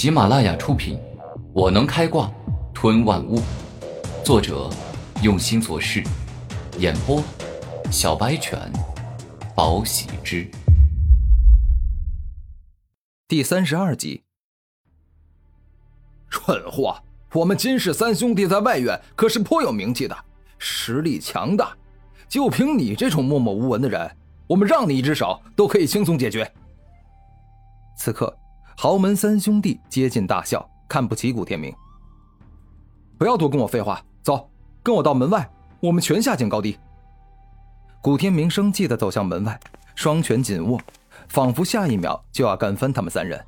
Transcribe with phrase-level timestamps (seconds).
[0.00, 0.96] 喜马拉雅出品，
[1.52, 2.32] 《我能开挂
[2.72, 3.36] 吞万物》，
[4.24, 4.70] 作者
[5.22, 6.02] 用心做事，
[6.78, 7.22] 演播
[7.92, 8.58] 小白犬，
[9.54, 10.50] 宝喜之，
[13.28, 14.22] 第三十二集。
[16.30, 16.96] 蠢货！
[17.34, 20.16] 我们金氏三兄弟在外院可是颇有名气的，
[20.56, 21.76] 实力强大。
[22.26, 24.10] 就凭你这种默默无闻的人，
[24.46, 26.50] 我们让你一只手都可以轻松解决。
[27.98, 28.34] 此刻，
[28.82, 31.70] 豪门三兄弟接近大笑，看不起古天明。
[33.18, 34.50] 不要多跟我废话，走，
[34.82, 35.46] 跟我到门外，
[35.80, 36.78] 我们全下见高低。
[38.00, 39.60] 古天明生气的走向门外，
[39.94, 40.80] 双拳紧握，
[41.28, 43.38] 仿佛下一秒就要干翻他们三人。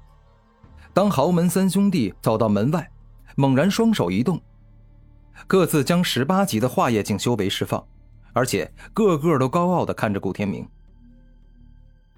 [0.93, 2.87] 当豪门三兄弟走到门外，
[3.35, 4.39] 猛然双手一动，
[5.47, 7.83] 各自将十八级的化液境修为释放，
[8.35, 10.69] 而且个个都高傲的看着古天明。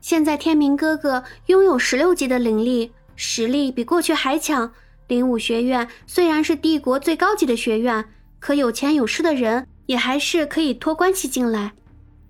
[0.01, 4.73] 现在天明哥哥拥有十六级的灵力，实力比过去还强。
[5.09, 8.09] 灵武学院虽然是帝国最高级的学院，
[8.41, 11.73] 可有钱有势的人也还是可以托关系进来。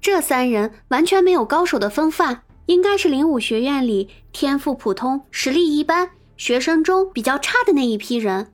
[0.00, 8.52] 这三人完全没有高手的风范，应该是灵武学院里天赋普通、实力一般、学生中比较差的那一批人。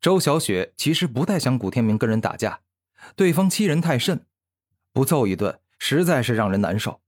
[0.00, 2.60] 周小雪其实不太想古天明跟人打架，
[3.14, 4.24] 对方欺人太甚，
[4.92, 7.00] 不揍一顿实在是让人难受。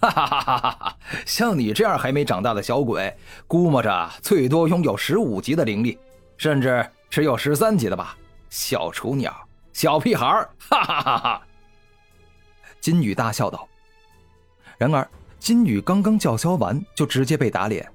[0.00, 0.91] 哈哈哈哈哈哈！
[1.24, 3.14] 像你这样还没长大的小鬼，
[3.46, 5.98] 估摸着最多拥有十五级的灵力，
[6.36, 8.16] 甚至只有十三级的吧？
[8.50, 9.34] 小雏鸟，
[9.72, 10.26] 小屁孩
[10.58, 11.42] 哈哈哈哈！
[12.80, 13.68] 金宇大笑道。
[14.78, 17.90] 然而，金宇刚刚叫嚣完，就直接被打脸，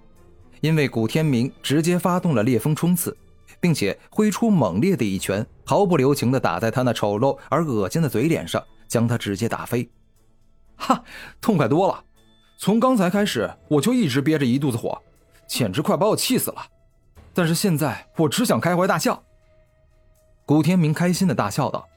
[0.62, 3.16] 因为古天明直接发动了烈风冲刺。
[3.60, 9.90] 并且挥出猛烈的一拳，毫不留情地打在他那丑陋而恶心的嘴脸上，将他直接打飞。
[10.76, 11.04] 哈，
[11.42, 12.04] 痛快多了！
[12.58, 15.00] 从刚才开始，我就一直憋着一肚子火，
[15.46, 16.66] 简直快把我气死了。
[17.32, 19.22] 但是现在，我只想开怀大笑。
[20.44, 21.88] 古天明开心的大笑道，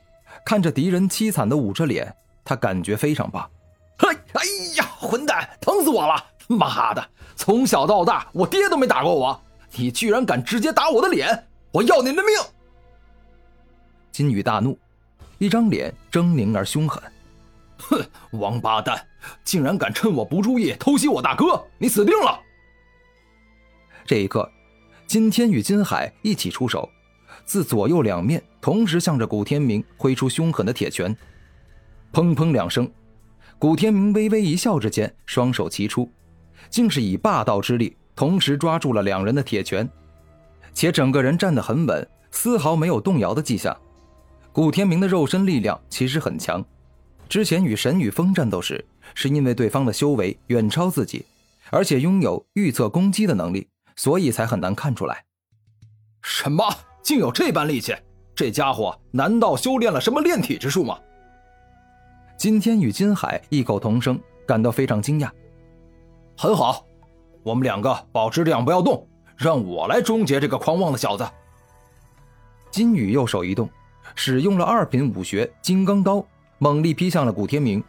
[0.44, 3.50] 看着敌人凄惨的捂着脸，他感觉非常棒。
[3.99, 4.43] 嘿，哎
[4.76, 6.22] 呀，混蛋，疼死我了！
[6.47, 9.41] 妈的，从小到大，我爹都没打过我，
[9.76, 11.47] 你居然敢直接打我的脸！
[11.72, 12.34] 我要你的命！
[14.12, 14.78] 金宇大怒，
[15.38, 17.03] 一张脸狰狞而凶狠。
[17.80, 19.06] 哼，王八蛋，
[19.42, 22.41] 竟然敢趁我不注意偷袭我大哥，你死定了！
[24.04, 24.50] 这一刻，
[25.06, 26.88] 金天与金海一起出手，
[27.44, 31.16] 自左右两面同时向着古天明挥出凶狠的铁拳。
[32.12, 32.90] 砰砰两声，
[33.58, 36.10] 古天明微微一笑之间，双手齐出，
[36.69, 39.88] 竟是以霸道之力同时抓住了两人的铁拳。
[40.72, 43.76] 且整个人站得很稳，丝毫没有动摇的迹象。
[44.52, 46.64] 古天明的肉身力量其实很强，
[47.30, 51.24] 之前与神与风战斗时，是因为对方的修为远超自己，
[51.70, 55.24] 而且拥有预测攻击的能力，所以才很难看出来。
[56.22, 56.64] 什么？
[57.04, 57.94] 竟有这般力气？
[58.34, 60.98] 这家伙难道修炼了什么炼体之术吗？
[62.36, 65.30] 金天与金海异口同声，感到非常惊讶。
[66.36, 66.84] 很好，
[67.44, 69.06] 我们两个保持这样，不要动。
[69.36, 71.24] 让我来终结这个狂妄的小子。
[72.72, 73.70] 金宇右手一动，
[74.16, 76.26] 使用了二品武学金刚刀，
[76.62, 77.82] 猛力劈向了古天明。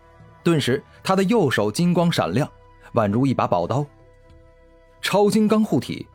[0.44, 2.50] 顿时，他的右手金光闪亮，
[2.94, 3.86] 宛如一把宝刀。
[5.02, 6.08] 超金刚护体，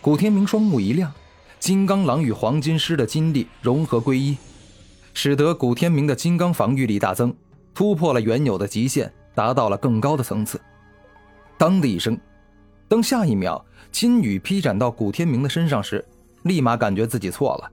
[0.00, 1.10] 古天明双目一亮，
[1.60, 4.36] 金刚狼与黄金狮的金力融合归一，
[5.14, 7.32] 使得古天明的金刚防御力大增，
[7.72, 10.60] 突破了原有的极限，达到了更高的层次。
[11.56, 12.18] 当的一声。
[12.86, 16.04] 当下一秒金羽劈斩到古天明的身上时，
[16.42, 17.70] 立马感觉自己错了，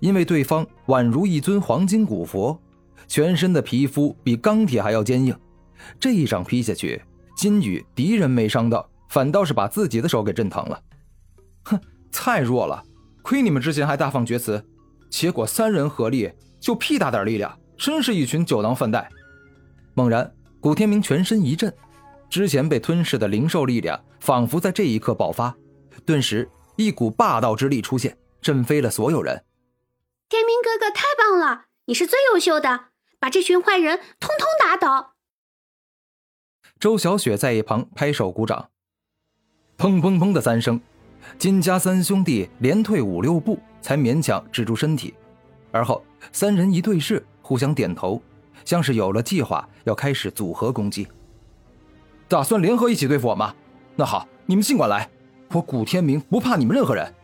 [0.00, 2.58] 因为对方宛如一尊黄金古佛，
[3.12, 5.38] 全身的皮肤比钢铁还要坚硬。
[6.00, 7.02] 这一掌劈下去，
[7.36, 10.82] 金羽敌人没伤到，反倒是把自己的手给震疼了。
[11.64, 11.78] 哼，
[12.10, 12.82] 太弱了，
[13.20, 14.64] 亏你们之前还大放厥词，
[15.10, 19.10] 结果三人合力就屁大点力量，真是一群酒囊饭袋。
[19.92, 21.70] 猛然，古天明全身一震。
[22.30, 25.54] 之前被吞噬的灵兽力量，仿佛在这一刻爆发，
[26.06, 29.44] 顿时一股霸道之力出现，震飞了所有人。
[30.30, 32.86] 天明哥哥太棒了，你是最优秀的，
[33.22, 35.12] 把这群坏人通通打倒。
[36.80, 38.70] 周小雪在一旁拍手鼓掌。
[39.78, 40.80] 砰砰砰的三声，
[41.38, 45.14] 金家三兄弟连退五六步，才勉强止住身体。
[45.70, 48.20] 而后三人一对视，互相点头，
[48.64, 51.06] 像是有了计划，要开始组合攻击。
[52.26, 53.54] 打算联合一起对付我吗？
[53.94, 55.08] 那好，你们尽管来，
[55.52, 57.14] 我古天明不怕你们任何人。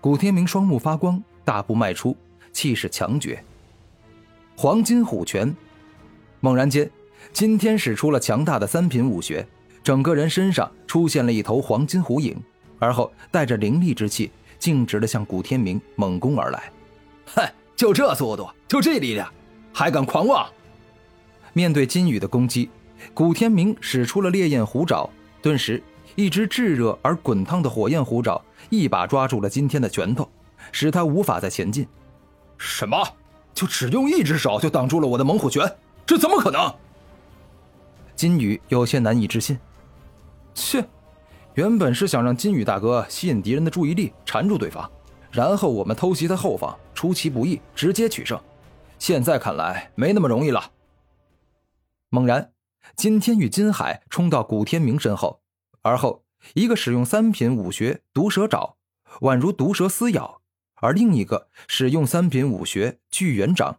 [0.00, 2.16] 古天明双目发光，大步迈出，
[2.54, 3.44] 气势强绝。
[4.60, 5.54] 黄金虎拳，
[6.40, 6.90] 猛然间，
[7.32, 9.46] 今天使出了强大的三品武学，
[9.84, 12.36] 整个人身上出现了一头黄金虎影，
[12.80, 16.72] 而后带着凌厉之气，径直的向古天明猛攻而来。
[17.24, 19.32] 嗨，就这速度，就这力量，
[19.72, 20.44] 还敢狂妄！
[21.52, 22.68] 面对金羽的攻击，
[23.14, 25.08] 古天明使出了烈焰虎爪，
[25.40, 25.80] 顿时，
[26.16, 30.28] 一只炙热而滚烫的火焰虎爪一把抓住了金天的拳头，
[30.72, 31.86] 使他无法再前进。
[32.56, 33.00] 什么？
[33.58, 35.76] 就只用一只手就挡住了我的猛虎拳？
[36.06, 36.72] 这怎么可能？
[38.14, 39.58] 金宇有些难以置信。
[40.54, 40.88] 切，
[41.54, 44.88] 原本是想让金宇大哥吸引敌人的注意力，缠住对方，
[45.32, 48.40] 然后我们偷袭他后方，出其不意，直接取胜。
[48.96, 50.70] 现在看来没那么容易了。
[52.10, 52.52] 猛然，
[52.94, 55.40] 金天与金海冲到古天明身后，
[55.82, 56.22] 而后
[56.54, 58.76] 一个使用三品武学毒蛇爪，
[59.22, 60.37] 宛如毒蛇撕咬；
[60.80, 63.78] 而另一个使用三品武学巨猿掌，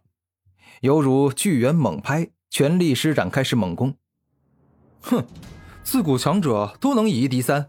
[0.80, 3.94] 犹如巨猿猛拍，全力施展开始猛攻。
[5.02, 5.24] 哼，
[5.82, 7.68] 自古强者都能以一敌三，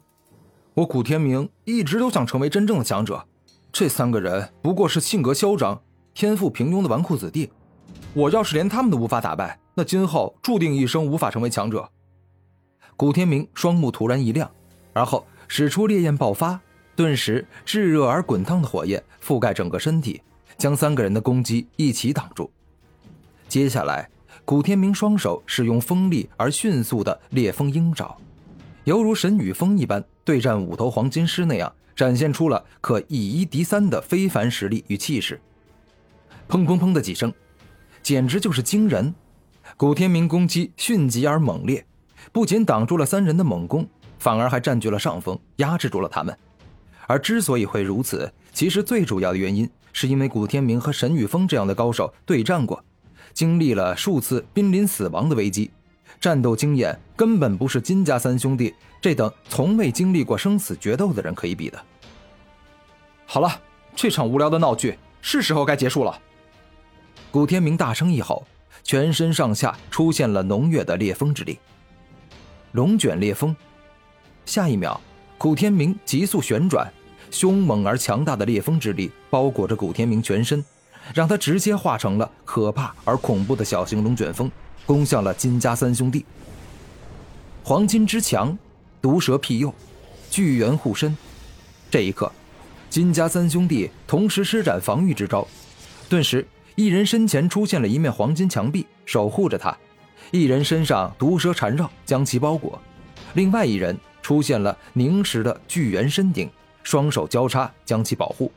[0.73, 3.25] 我古天明一直都想成为真正的强者。
[3.71, 5.81] 这三个人不过是性格嚣张、
[6.13, 7.49] 天赋平庸的纨绔子弟，
[8.13, 9.59] 我要是连他们都无法打败。
[9.73, 11.89] 那今后注定一生无法成为强者。
[12.97, 14.51] 古天明双目突然一亮，
[14.91, 16.59] 而后使出烈焰爆发，
[16.95, 20.21] 顿时炙热而滚烫的火焰覆盖整个身体，
[20.57, 22.51] 将三个人的攻击一起挡住。
[23.47, 24.09] 接下来，
[24.45, 28.15] 古天明双手使用锋利而迅速的烈风鹰爪，
[28.83, 35.39] 犹如神与风一般，对战五头黄金狮那样，展现出了可以一敌三的非凡实力与气势。
[36.47, 37.33] 砰砰砰的几声，
[38.03, 39.13] 简直就是惊人。
[39.77, 41.85] 古天明攻击迅疾而猛烈，
[42.31, 43.87] 不仅挡住了三人的猛攻，
[44.19, 46.37] 反而还占据了上风，压制住了他们。
[47.07, 52.83] 而之所以会如此，其实最主要的原因是因为古天明和沈宇峰这样的高手对战过，
[53.33, 55.71] 经历了数次濒临死亡的危机，
[56.19, 61.81] 战斗经验根本不是金家三兄弟这等从未经历过生死决斗的人可以比的。
[63.25, 63.61] 好了，
[63.95, 66.19] 这场无聊的闹剧是时候该结束了。
[67.29, 68.45] 古天明大声一吼。
[68.83, 71.59] 全身上下出现了浓郁的烈风之力，
[72.71, 73.55] 龙卷烈风。
[74.43, 74.99] 下一秒，
[75.41, 76.87] 古天明急速旋转，
[77.31, 80.63] 凶猛而强大的烈风之力包裹着古天明全身，
[81.15, 84.51] 让他直接化成了可怕而恐怖的小型龙卷风，
[84.85, 86.23] 攻向了金家三兄弟。
[87.63, 88.55] 黄金之墙，
[89.01, 89.73] 毒蛇庇佑，
[90.29, 91.17] 巨猿护身。
[91.89, 92.31] 这一刻，
[92.87, 95.47] 金家三兄弟同时施展防御之招，
[96.07, 96.45] 顿时。
[96.75, 99.75] 一人身前出现了一面黄金墙壁，守护着他；
[100.29, 102.79] 一人身上毒蛇缠绕，将其包裹；
[103.33, 106.49] 另外一人出现了凝实的巨猿身顶，
[106.83, 108.51] 双手交叉将其保护。